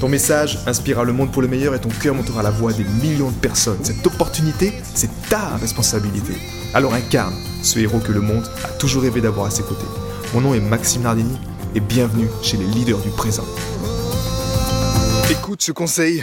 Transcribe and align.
Ton 0.00 0.10
message 0.10 0.58
inspirera 0.66 1.04
le 1.04 1.14
monde 1.14 1.32
pour 1.32 1.40
le 1.40 1.48
meilleur 1.48 1.74
et 1.74 1.80
ton 1.80 1.88
cœur 1.88 2.14
montera 2.14 2.42
la 2.42 2.50
voix 2.50 2.70
des 2.74 2.84
millions 2.84 3.30
de 3.30 3.36
personnes. 3.36 3.82
Cette 3.82 4.06
opportunité, 4.06 4.74
c'est 4.94 5.08
ta 5.30 5.56
responsabilité. 5.56 6.34
Alors 6.74 6.92
incarne 6.92 7.34
ce 7.62 7.78
héros 7.78 8.00
que 8.00 8.12
le 8.12 8.20
monde 8.20 8.44
a 8.62 8.68
toujours 8.72 9.02
rêvé 9.04 9.22
d'avoir 9.22 9.46
à 9.46 9.50
ses 9.50 9.62
côtés. 9.62 9.86
Mon 10.34 10.42
nom 10.42 10.52
est 10.52 10.60
Maxime 10.60 11.02
Nardini 11.02 11.38
et 11.74 11.80
bienvenue 11.80 12.28
chez 12.42 12.58
les 12.58 12.66
leaders 12.66 12.98
du 12.98 13.08
présent. 13.08 13.46
Écoute 15.30 15.62
ce 15.62 15.72
conseil 15.72 16.22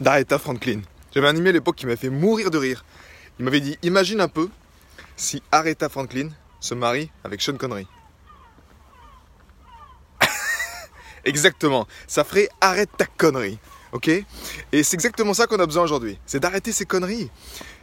d'Aretha 0.00 0.38
Franklin. 0.38 0.82
J'avais 1.12 1.30
email 1.30 1.48
à 1.48 1.52
l'époque 1.52 1.76
qui 1.76 1.86
m'a 1.86 1.96
fait 1.96 2.08
mourir 2.08 2.52
de 2.52 2.58
rire. 2.58 2.84
Il 3.40 3.44
m'avait 3.44 3.60
dit 3.60 3.76
Imagine 3.82 4.20
un 4.20 4.28
peu 4.28 4.48
si 5.16 5.42
Aretha 5.50 5.88
Franklin 5.88 6.28
se 6.60 6.74
marie 6.74 7.10
avec 7.24 7.42
Sean 7.42 7.56
Connery. 7.56 7.88
Exactement. 11.24 11.86
Ça 12.06 12.24
ferait 12.24 12.48
arrête 12.60 12.90
ta 12.96 13.06
connerie. 13.06 13.58
Ok? 13.92 14.08
Et 14.08 14.82
c'est 14.82 14.94
exactement 14.94 15.34
ça 15.34 15.46
qu'on 15.46 15.60
a 15.60 15.66
besoin 15.66 15.82
aujourd'hui. 15.82 16.18
C'est 16.24 16.40
d'arrêter 16.40 16.72
ces 16.72 16.86
conneries. 16.86 17.30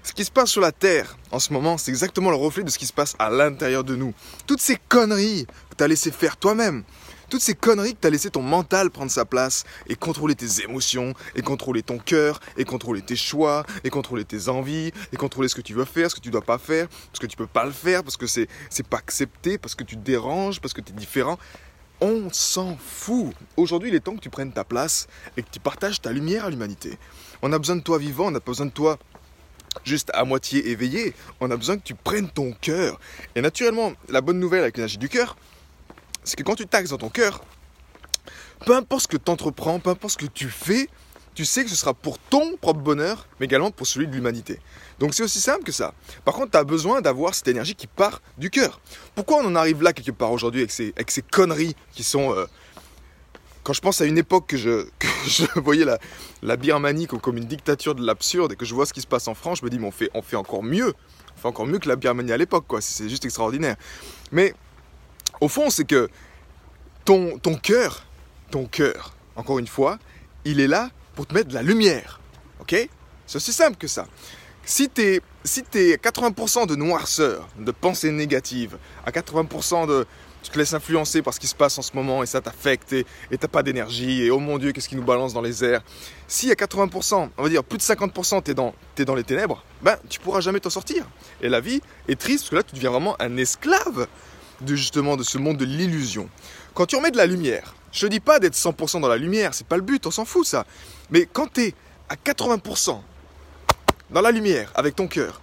Ce 0.01 0.11
qui 0.11 0.25
se 0.25 0.31
passe 0.31 0.49
sur 0.49 0.61
la 0.61 0.71
Terre 0.71 1.17
en 1.31 1.37
ce 1.39 1.53
moment, 1.53 1.77
c'est 1.77 1.91
exactement 1.91 2.31
le 2.31 2.35
reflet 2.35 2.63
de 2.63 2.69
ce 2.71 2.79
qui 2.79 2.87
se 2.87 2.93
passe 2.93 3.15
à 3.19 3.29
l'intérieur 3.29 3.83
de 3.83 3.95
nous. 3.95 4.13
Toutes 4.47 4.61
ces 4.61 4.77
conneries 4.87 5.45
que 5.69 5.75
tu 5.75 5.83
as 5.83 5.87
laissé 5.87 6.09
faire 6.09 6.37
toi-même. 6.37 6.83
Toutes 7.29 7.41
ces 7.41 7.53
conneries 7.53 7.93
que 7.93 7.99
tu 8.01 8.07
as 8.07 8.09
laissé 8.09 8.31
ton 8.31 8.41
mental 8.41 8.89
prendre 8.89 9.11
sa 9.11 9.23
place 9.23 9.65
et 9.85 9.95
contrôler 9.95 10.33
tes 10.33 10.63
émotions, 10.63 11.13
et 11.35 11.43
contrôler 11.43 11.83
ton 11.83 11.99
cœur, 11.99 12.39
et 12.57 12.65
contrôler 12.65 13.03
tes 13.03 13.15
choix, 13.15 13.63
et 13.83 13.91
contrôler 13.91 14.25
tes 14.25 14.49
envies, 14.49 14.91
et 15.13 15.15
contrôler 15.15 15.47
ce 15.47 15.53
que 15.53 15.61
tu 15.61 15.75
veux 15.75 15.85
faire, 15.85 16.09
ce 16.09 16.15
que 16.15 16.21
tu 16.21 16.31
dois 16.31 16.41
pas 16.41 16.57
faire, 16.57 16.87
parce 16.87 17.19
que 17.19 17.27
tu 17.27 17.37
peux 17.37 17.45
pas 17.45 17.65
le 17.65 17.71
faire, 17.71 18.03
parce 18.03 18.17
que 18.17 18.25
c'est 18.25 18.47
pas 18.89 18.97
accepté, 18.97 19.59
parce 19.59 19.75
que 19.75 19.83
tu 19.83 19.95
te 19.95 20.01
déranges, 20.01 20.59
parce 20.59 20.73
que 20.73 20.81
tu 20.81 20.91
es 20.91 20.95
différent. 20.95 21.37
On 22.01 22.29
s'en 22.31 22.77
fout. 22.77 23.33
Aujourd'hui, 23.57 23.89
il 23.89 23.95
est 23.95 23.99
temps 23.99 24.15
que 24.15 24.21
tu 24.21 24.29
prennes 24.29 24.53
ta 24.53 24.63
place 24.63 25.07
et 25.35 25.43
que 25.43 25.49
tu 25.51 25.59
partages 25.59 26.01
ta 26.01 26.11
lumière 26.11 26.45
à 26.45 26.49
l'humanité. 26.49 26.97
On 27.41 27.51
a 27.51 27.59
besoin 27.59 27.75
de 27.75 27.81
toi 27.81 27.97
vivant, 27.97 28.27
on 28.27 28.31
n'a 28.31 28.39
pas 28.39 28.51
besoin 28.51 28.67
de 28.67 28.71
toi 28.71 28.97
juste 29.83 30.09
à 30.13 30.23
moitié 30.23 30.69
éveillé. 30.69 31.13
On 31.41 31.51
a 31.51 31.57
besoin 31.57 31.77
que 31.77 31.83
tu 31.83 31.95
prennes 31.95 32.29
ton 32.29 32.53
cœur. 32.53 32.99
Et 33.35 33.41
naturellement, 33.41 33.93
la 34.07 34.21
bonne 34.21 34.39
nouvelle 34.39 34.61
avec 34.61 34.77
l'énergie 34.77 34.97
du 34.97 35.09
cœur, 35.09 35.35
c'est 36.23 36.37
que 36.37 36.43
quand 36.43 36.55
tu 36.55 36.67
taxes 36.67 36.91
dans 36.91 36.97
ton 36.97 37.09
cœur, 37.09 37.43
peu 38.65 38.75
importe 38.75 39.03
ce 39.03 39.07
que 39.07 39.17
tu 39.17 39.31
entreprends, 39.31 39.79
peu 39.79 39.89
importe 39.89 40.13
ce 40.13 40.17
que 40.17 40.31
tu 40.31 40.49
fais, 40.49 40.89
tu 41.39 41.45
sais 41.45 41.63
que 41.63 41.69
ce 41.69 41.75
sera 41.77 41.93
pour 41.93 42.19
ton 42.19 42.57
propre 42.57 42.81
bonheur, 42.81 43.25
mais 43.39 43.45
également 43.45 43.71
pour 43.71 43.87
celui 43.87 44.07
de 44.07 44.13
l'humanité. 44.13 44.59
Donc 44.99 45.13
c'est 45.13 45.23
aussi 45.23 45.39
simple 45.39 45.63
que 45.63 45.71
ça. 45.71 45.93
Par 46.25 46.33
contre, 46.33 46.51
tu 46.51 46.57
as 46.57 46.65
besoin 46.65 46.99
d'avoir 46.99 47.33
cette 47.33 47.47
énergie 47.47 47.75
qui 47.75 47.87
part 47.87 48.21
du 48.37 48.49
cœur. 48.49 48.81
Pourquoi 49.15 49.37
on 49.37 49.45
en 49.45 49.55
arrive 49.55 49.81
là 49.81 49.93
quelque 49.93 50.11
part 50.11 50.33
aujourd'hui 50.33 50.59
avec 50.59 50.71
ces, 50.71 50.91
avec 50.97 51.09
ces 51.11 51.21
conneries 51.21 51.77
qui 51.93 52.03
sont... 52.03 52.33
Euh, 52.33 52.45
quand 53.63 53.71
je 53.71 53.79
pense 53.79 54.01
à 54.01 54.05
une 54.05 54.17
époque 54.17 54.47
que 54.47 54.57
je, 54.57 54.87
je 55.27 55.45
voyais 55.61 55.85
la, 55.85 55.97
la 56.41 56.57
Birmanie 56.57 57.07
comme, 57.07 57.37
une 57.37 57.45
dictature 57.45 57.95
de 57.95 58.05
l'absurde 58.05 58.51
et 58.51 58.57
que 58.57 58.65
je 58.65 58.75
vois 58.75 58.85
ce 58.85 58.91
qui 58.91 58.99
se 58.99 59.07
passe 59.07 59.29
en 59.29 59.33
France, 59.33 59.59
je 59.61 59.65
me 59.65 59.69
dis, 59.69 59.79
mais 59.79 59.87
on 59.87 59.91
fait, 59.91 60.09
on 60.13 60.21
fait 60.21 60.35
encore 60.35 60.63
mieux. 60.63 60.93
On 61.37 61.39
fait 61.39 61.47
encore 61.47 61.67
mieux 61.67 61.79
que 61.79 61.87
la 61.87 61.95
Birmanie 61.95 62.33
à 62.33 62.37
l'époque, 62.37 62.65
quoi. 62.67 62.81
C'est 62.81 63.07
juste 63.07 63.23
extraordinaire. 63.23 63.77
Mais 64.33 64.53
au 65.39 65.47
fond, 65.47 65.69
c'est 65.69 65.85
que 65.85 66.09
ton, 67.05 67.37
ton 67.37 67.55
cœur, 67.55 68.05
ton 68.51 68.65
cœur, 68.65 69.13
encore 69.37 69.57
une 69.57 69.67
fois, 69.67 69.99
il 70.43 70.59
est 70.59 70.67
là 70.67 70.89
pour 71.19 71.27
te 71.27 71.33
mettre 71.33 71.49
de 71.49 71.53
la 71.53 71.63
lumière. 71.63 72.21
Ok? 72.61 72.73
C'est 73.27 73.35
aussi 73.35 73.51
simple 73.51 73.75
que 73.75 73.87
ça. 73.89 74.07
Si 74.63 74.89
tu 74.89 75.01
es, 75.01 75.21
si 75.43 75.65
es 75.73 75.97
80% 75.97 76.65
de 76.65 76.77
noirceur, 76.77 77.45
de 77.59 77.71
pensée 77.71 78.09
négative, 78.09 78.77
à 79.05 79.11
80% 79.11 79.85
de 79.85 80.07
tu 80.41 80.49
te 80.49 80.57
laisses 80.57 80.73
influencer 80.73 81.21
par 81.21 81.33
ce 81.33 81.41
qui 81.41 81.47
se 81.47 81.55
passe 81.55 81.77
en 81.77 81.81
ce 81.81 81.91
moment 81.93 82.23
et 82.23 82.25
ça 82.25 82.39
t'affecte 82.39 82.93
et 82.93 83.05
t'as 83.37 83.49
pas 83.49 83.63
d'énergie 83.63 84.23
et 84.23 84.31
oh 84.31 84.39
mon 84.39 84.57
dieu 84.57 84.71
qu'est-ce 84.71 84.87
qui 84.87 84.95
nous 84.95 85.03
balance 85.03 85.33
dans 85.33 85.41
les 85.41 85.61
airs. 85.65 85.81
Si 86.29 86.49
à 86.51 86.53
80%, 86.53 87.31
on 87.37 87.43
va 87.43 87.49
dire 87.49 87.65
plus 87.65 87.79
de 87.79 87.83
50% 87.83 88.43
t'es 88.43 88.53
dans, 88.53 88.73
es 88.97 89.03
dans 89.03 89.15
les 89.15 89.25
ténèbres, 89.25 89.65
ben 89.81 89.97
tu 90.07 90.21
pourras 90.21 90.39
jamais 90.39 90.61
t'en 90.61 90.69
sortir. 90.69 91.05
Et 91.41 91.49
la 91.49 91.59
vie 91.59 91.81
est 92.07 92.17
triste 92.17 92.43
parce 92.43 92.49
que 92.51 92.55
là 92.55 92.63
tu 92.63 92.75
deviens 92.75 92.91
vraiment 92.91 93.21
un 93.21 93.35
esclave 93.35 94.07
de 94.61 94.73
justement 94.73 95.17
de 95.17 95.23
ce 95.23 95.37
monde 95.37 95.57
de 95.57 95.65
l'illusion. 95.65 96.29
Quand 96.73 96.85
tu 96.85 96.95
remets 96.95 97.11
de 97.11 97.17
la 97.17 97.25
lumière, 97.25 97.75
je 97.91 98.01
te 98.01 98.05
dis 98.07 98.19
pas 98.19 98.39
d'être 98.39 98.55
100% 98.55 99.01
dans 99.01 99.07
la 99.07 99.17
lumière, 99.17 99.53
c'est 99.53 99.67
pas 99.67 99.77
le 99.77 99.83
but, 99.83 100.05
on 100.05 100.11
s'en 100.11 100.25
fout 100.25 100.45
ça. 100.45 100.65
Mais 101.09 101.27
quand 101.31 101.53
tu 101.53 101.61
es 101.61 101.75
à 102.09 102.15
80% 102.15 103.01
dans 104.11 104.21
la 104.21 104.31
lumière 104.31 104.71
avec 104.75 104.95
ton 104.95 105.07
cœur, 105.07 105.41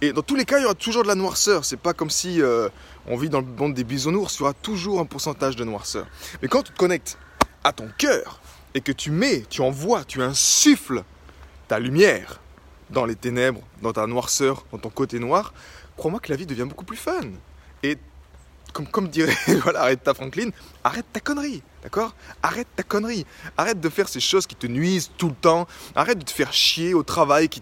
et 0.00 0.12
dans 0.12 0.22
tous 0.22 0.36
les 0.36 0.44
cas, 0.44 0.58
il 0.58 0.62
y 0.62 0.64
aura 0.64 0.74
toujours 0.74 1.02
de 1.02 1.08
la 1.08 1.14
noirceur. 1.14 1.64
C'est 1.64 1.78
pas 1.78 1.94
comme 1.94 2.10
si 2.10 2.42
euh, 2.42 2.68
on 3.06 3.16
vit 3.16 3.30
dans 3.30 3.40
le 3.40 3.46
monde 3.46 3.74
des 3.74 3.84
bisounours, 3.84 4.34
il 4.36 4.40
y 4.40 4.42
aura 4.42 4.52
toujours 4.52 5.00
un 5.00 5.06
pourcentage 5.06 5.56
de 5.56 5.64
noirceur. 5.64 6.06
Mais 6.42 6.48
quand 6.48 6.62
tu 6.62 6.72
te 6.72 6.76
connectes 6.76 7.16
à 7.62 7.72
ton 7.72 7.88
cœur 7.96 8.40
et 8.74 8.80
que 8.80 8.92
tu 8.92 9.10
mets, 9.10 9.44
tu 9.48 9.62
envoies, 9.62 10.04
tu 10.04 10.20
insuffles 10.20 11.04
ta 11.68 11.78
lumière 11.78 12.40
dans 12.90 13.06
les 13.06 13.16
ténèbres, 13.16 13.62
dans 13.80 13.92
ta 13.92 14.06
noirceur, 14.06 14.66
dans 14.72 14.78
ton 14.78 14.90
côté 14.90 15.18
noir, 15.18 15.54
crois-moi 15.96 16.20
que 16.20 16.30
la 16.30 16.36
vie 16.36 16.46
devient 16.46 16.66
beaucoup 16.68 16.84
plus 16.84 16.96
fun. 16.96 17.22
Et 17.82 17.96
comme, 18.72 19.08
dirait 19.08 19.36
voilà, 19.62 19.82
arrête 19.82 20.02
ta 20.02 20.14
Franklin, 20.14 20.50
arrête 20.82 21.06
ta 21.12 21.20
connerie, 21.20 21.62
d'accord? 21.82 22.14
Arrête 22.42 22.66
ta 22.74 22.82
connerie. 22.82 23.24
Arrête 23.56 23.80
de 23.80 23.88
faire 23.88 24.08
ces 24.08 24.20
choses 24.20 24.46
qui 24.46 24.56
te 24.56 24.66
nuisent 24.66 25.10
tout 25.16 25.28
le 25.28 25.34
temps. 25.34 25.66
Arrête 25.94 26.18
de 26.18 26.24
te 26.24 26.32
faire 26.32 26.52
chier 26.52 26.92
au 26.94 27.02
travail 27.02 27.48
qui 27.48 27.60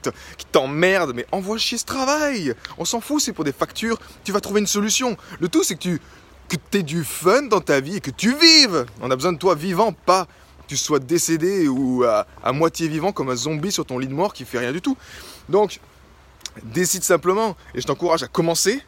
t'emmerde. 0.51 1.11
Te, 1.11 1.13
qui 1.13 1.17
mais 1.17 1.27
envoie 1.33 1.59
chier 1.59 1.77
ce 1.77 1.85
travail. 1.85 2.55
On 2.79 2.85
s'en 2.85 3.01
fout, 3.01 3.21
c'est 3.21 3.33
pour 3.33 3.45
des 3.45 3.53
factures. 3.53 3.99
Tu 4.25 4.33
vas 4.33 4.41
trouver 4.41 4.61
une 4.61 4.67
solution. 4.67 5.17
Le 5.41 5.49
tout, 5.49 5.63
c'est 5.63 5.75
que 5.75 5.83
tu 5.83 6.01
que 6.49 6.79
aies 6.79 6.83
du 6.83 7.05
fun 7.05 7.43
dans 7.43 7.61
ta 7.61 7.81
vie 7.81 7.97
et 7.97 8.01
que 8.01 8.11
tu 8.11 8.35
vives. 8.35 8.87
On 9.01 9.11
a 9.11 9.17
besoin 9.17 9.33
de 9.33 9.39
toi 9.39 9.55
vivant, 9.55 9.93
pas 9.93 10.27
que 10.27 10.69
tu 10.69 10.77
sois 10.77 10.99
décédé 10.99 11.69
ou 11.69 12.05
à, 12.05 12.27
à 12.43 12.53
moitié 12.53 12.89
vivant 12.89 13.13
comme 13.13 13.31
un 13.31 13.37
zombie 13.37 13.73
sur 13.73 13.87
ton 13.87 13.99
lit 13.99 14.09
de 14.09 14.15
mort 14.15 14.33
qui 14.33 14.45
fait 14.45 14.59
rien 14.59 14.73
du 14.73 14.81
tout. 14.81 14.97
Donc, 15.49 15.81
décide 16.63 17.05
simplement 17.05 17.57
et 17.75 17.81
je 17.81 17.87
t'encourage 17.87 18.23
à 18.23 18.29
commencer 18.29 18.83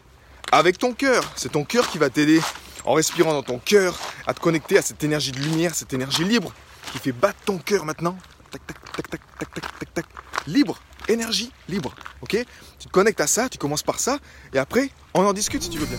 avec 0.53 0.79
ton 0.79 0.93
cœur. 0.93 1.25
C'est 1.37 1.53
ton 1.53 1.65
cœur 1.65 1.89
qui 1.89 1.99
va 1.99 2.11
t'aider 2.11 2.41
en 2.85 2.95
respirant 2.95 3.33
dans 3.33 3.43
ton 3.43 3.59
cœur 3.59 3.99
à 4.27 4.35
te 4.35 4.41
connecter 4.41 4.79
à 4.79 4.83
cette 4.83 5.03
énergie 5.03 5.33
de 5.33 5.41
lumière, 5.41 5.75
cette 5.75 5.93
énergie 5.93 6.25
libre 6.25 6.53
qui 6.93 6.99
fait 6.99 7.13
battre 7.13 7.39
ton 7.45 7.59
cœur 7.59 7.85
maintenant. 7.85 8.17
Tac, 8.51 8.67
tac, 8.67 8.77
tac, 8.93 9.11
tac, 9.11 9.21
tac, 9.39 9.55
tac, 9.55 9.79
tac, 9.79 9.95
tac. 9.95 10.07
Libre, 10.47 10.79
énergie 11.09 11.51
libre. 11.69 11.95
Ok? 12.21 12.37
Tu 12.79 12.87
te 12.87 12.93
connectes 12.93 13.21
à 13.21 13.27
ça, 13.27 13.49
tu 13.49 13.59
commences 13.59 13.83
par 13.83 13.99
ça 13.99 14.19
et 14.53 14.59
après, 14.59 14.91
on 15.15 15.25
en 15.25 15.33
discute 15.33 15.63
si 15.63 15.71
tu 15.71 15.79
veux 15.79 15.87
bien. 15.87 15.99